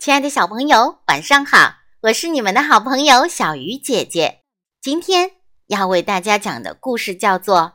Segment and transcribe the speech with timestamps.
[0.00, 1.74] 亲爱的小朋友，晚上好！
[2.04, 4.40] 我是你们的好朋友小鱼姐姐。
[4.80, 5.32] 今天
[5.66, 7.58] 要为大家讲的故事叫做《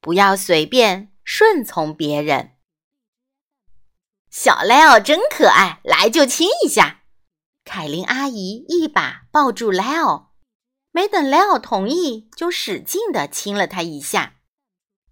[0.00, 2.40] 不要随便顺从别人》。
[4.30, 7.02] 小莱奥真可爱，来就亲一下。
[7.62, 10.32] 凯琳阿姨一把抱住莱奥，
[10.92, 14.36] 没等莱奥同意，就使劲地亲了他一下。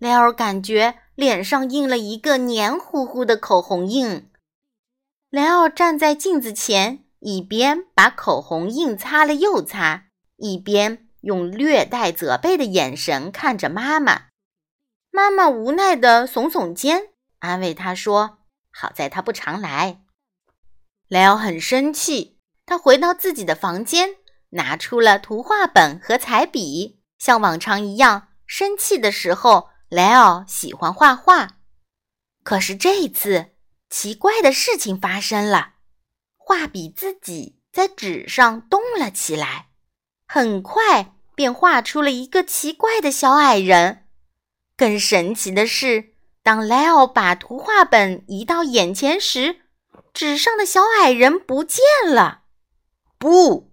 [0.00, 4.27] 莱奥感觉脸上印了一个黏糊糊的口红印。
[5.30, 10.04] 莱奥站在镜子前，一边把口红印擦了又擦，
[10.36, 14.28] 一边用略带责备的眼神看着妈妈。
[15.10, 17.10] 妈妈无奈地耸耸肩，
[17.40, 18.38] 安慰他说
[18.72, 20.00] ：“好在他不常来。”
[21.08, 24.16] 莱奥很生气，他回到自己的房间，
[24.50, 28.28] 拿出了图画本和彩笔，像往常一样。
[28.46, 31.58] 生气的时候，莱奥喜欢画画，
[32.42, 33.50] 可是这一次。
[33.90, 35.74] 奇怪的事情发生了，
[36.36, 39.68] 画笔自己在纸上动了起来，
[40.26, 44.06] 很快便画出了一个奇怪的小矮人。
[44.76, 49.62] 更神奇的是，当莱奥把图画本移到眼前时，
[50.12, 52.42] 纸上的小矮人不见了。
[53.18, 53.72] 不，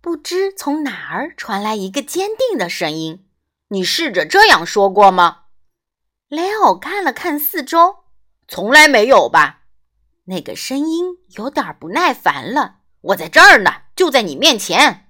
[0.00, 3.26] 不知从哪儿传来一个坚定的声音
[3.68, 5.46] ：“你试着这样说过吗？”
[6.30, 8.01] 莱奥看了看四周。
[8.48, 9.60] 从来没有吧？
[10.24, 12.76] 那个声音有点不耐烦了。
[13.00, 15.08] 我在这儿呢，就在你面前。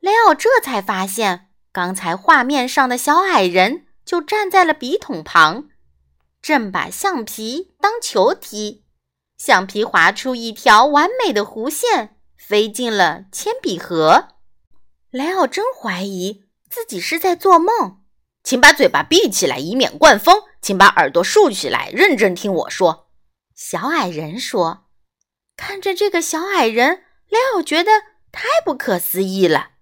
[0.00, 5.68] 雷奥这才发现，刚才画面上的小矮人就站在了笔筒旁，
[6.42, 8.84] 正把橡皮当球踢。
[9.36, 14.28] 橡皮划出一条完美的弧线，飞进了铅笔盒。
[15.10, 18.02] 雷奥真怀疑自己是在做梦。
[18.42, 20.42] 请把嘴巴闭起来，以免灌风。
[20.60, 23.10] 请把耳朵竖起来，认真听我说。”
[23.54, 24.86] 小矮人说。
[25.56, 27.90] 看着这个小矮人，雷奥觉得
[28.32, 29.72] 太不可思议了。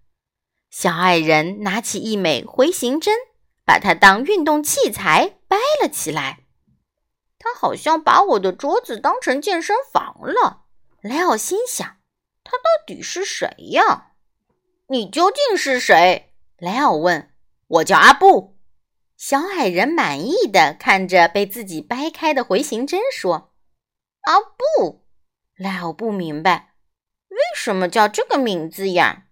[0.70, 3.14] 小矮人拿起一枚回形针，
[3.64, 6.40] 把它当运动器材掰了起来。
[7.38, 10.64] 他好像把我的桌子当成健身房了。
[11.00, 11.86] 雷奥心想：
[12.42, 14.14] 他到底是谁呀？
[14.88, 16.34] 你究竟是谁？
[16.58, 17.32] 雷奥问。
[17.68, 18.57] 我叫阿布。
[19.28, 23.52] 小矮人满意的看着被自己掰开的回形针，说
[24.24, 25.04] ：“啊不，
[25.54, 26.72] 莱奥不明白，
[27.28, 29.24] 为什么叫这个名字呀？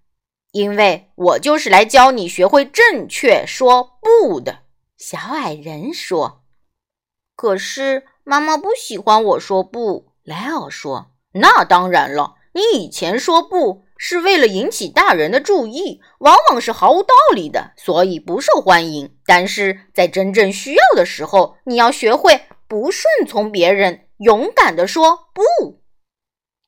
[0.52, 4.64] 因为我就是来教你学会正确说不的。”
[4.98, 6.44] 小矮人说。
[7.34, 11.12] “可是妈妈不喜欢我说不。”莱奥说。
[11.32, 19.16] “那当然了，你以前说不。”是为了引起大人的注意，往往是毫无道理的，所以不受欢迎。
[19.24, 25.80] 但是在真正需要的时候，你要学会不顺从别人，勇敢地说不。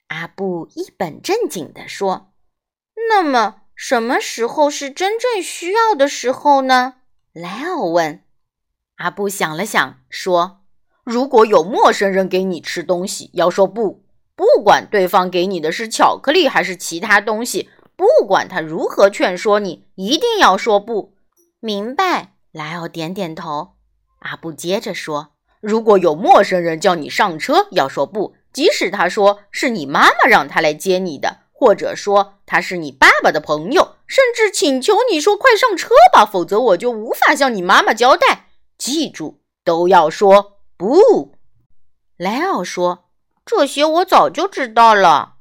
[0.07, 2.33] 阿布一本正经地说
[3.11, 6.95] ：“那么，什么时候是真正需要的时候呢？”
[7.35, 8.25] 莱奥问。
[8.97, 10.63] 阿布想了想，说
[11.05, 14.03] ：“如果有陌生人给你吃东西，要说不。”
[14.39, 21.15] 不管对方给你的是巧克力还是其他东西，不管他如何劝说你，一定要说不。
[21.59, 22.35] 明白？
[22.53, 23.71] 莱奥点点头。
[24.21, 38.51] 阿布接着说：“如果有陌生人叫你上车，要说不，即使他说是你妈妈让他来接你的，或者说他是你爸爸的朋友，甚至请求你说快上车吧，否则我就无法向你妈妈交代。
[38.79, 41.35] 记住，都要说不。”
[42.17, 43.07] 莱奥说。
[43.51, 45.37] 这些我早就知道了。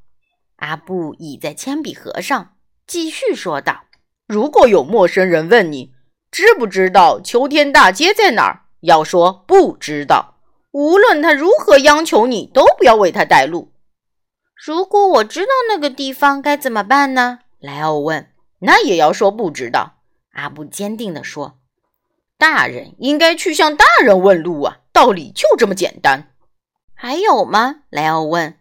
[0.56, 2.54] 阿布倚在铅笔盒上，
[2.86, 3.84] 继续说道
[4.26, 5.92] ：“如果有陌生人问你
[6.30, 10.38] 知不知道秋天大街在哪儿，要说不知道。
[10.70, 13.72] 无论他如何央求你，都不要为他带路。
[14.56, 18.30] 如果我知道那个地方该怎么办呢？”莱奥问。
[18.60, 19.98] “那也要说不知道。”
[20.32, 21.58] 阿布坚定地说。
[22.38, 26.30] “大人应该去向大人问路啊，道理就这么简单。”
[27.00, 27.76] 还有吗？
[27.90, 28.56] 莱奥问。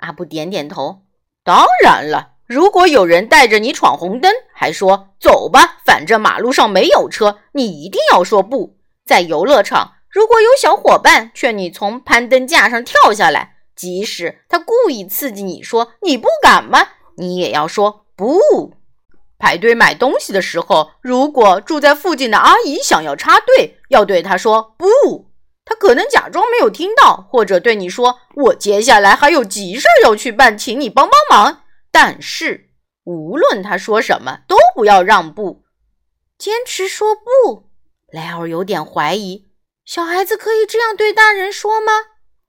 [0.00, 1.02] 阿布点点头。
[1.44, 8.78] 当然了，如果有人带着你闯红灯，还说走吧，反正马路上没有车，你一定要说不。
[9.04, 16.88] 在游乐场，如果有小伙伴劝你从攀登架上跳下来，即使他故意刺激你说你不敢吗？
[17.18, 18.72] 你也要说不。
[19.38, 25.30] 排队买东西的时候，如果住在附近的阿姨想要插队，要对她说不。
[25.64, 31.62] 他可能假装没有听到，或者对你说：“我接下来还有急事要去办，请你帮帮忙。”
[31.92, 32.70] 但是
[33.04, 35.64] 无论他说什么，都不要让步，
[36.36, 37.70] 坚持说不。
[38.10, 39.48] 莱尔有点怀疑：
[39.84, 41.92] 小孩子可以这样对大人说吗？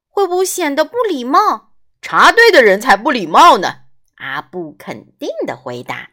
[0.09, 1.73] 会不会显得不礼貌？
[2.01, 3.75] 插队的人才不礼貌呢。
[4.17, 6.11] 阿布肯定的回答：“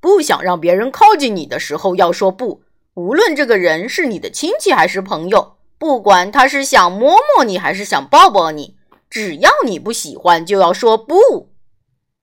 [0.00, 2.64] 不想让别人靠近你的时候，要说不。
[2.94, 8.74] 无论这个人是你的亲戚还是朋友，不管他是想摸摸你还是想抱抱你，
[9.10, 11.50] 只要你不喜欢，就要说不。”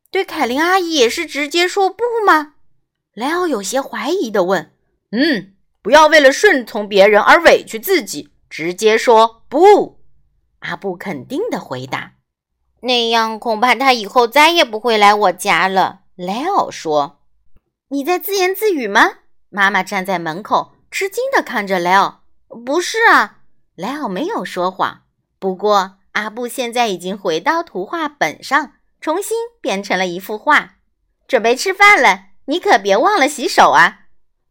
[0.10, 2.56] 对凯琳阿姨也是直接说不吗？
[3.14, 4.72] 莱奥有些怀疑的问
[5.14, 5.54] ：“嗯，
[5.84, 10.00] 不要为了顺从别人而委屈自己，直接说不。”
[10.62, 12.14] 阿布肯定的回答。
[12.82, 16.00] 那样恐怕他以后再也不会来我家了。
[16.16, 17.20] 莱奥说
[17.90, 19.18] ：“你在自言自语吗？”
[19.54, 22.24] 妈妈站在门口，吃惊地看着莱奥。
[22.66, 23.38] “不是啊。”
[23.82, 25.06] 莱奥没有说谎。
[25.40, 30.76] 不过阿布现在已经回到图画本上，重新变成了一幅画。
[31.28, 34.02] 准备吃饭了，你可别忘了洗手啊！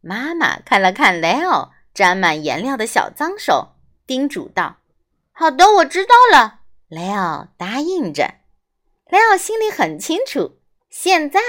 [0.01, 3.75] 妈妈看了看莱奥沾满颜料的小脏手，
[4.05, 4.79] 叮嘱道
[5.31, 8.35] ：“好的，我知道了。”雷奥答应着，
[9.09, 11.39] 雷奥心里很清楚，现在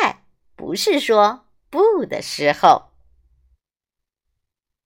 [0.54, 2.92] 不是说不的时候。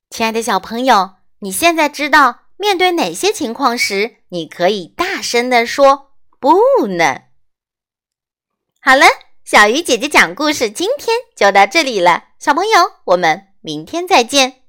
[0.09, 7.23] 亲爱的小朋友，你现在知道面对哪些情况时你可以大声的说不呢？
[8.81, 9.07] 好了，
[9.45, 14.66] 小鱼姐姐讲故事今天就到这里了，小朋友，我们明天再见。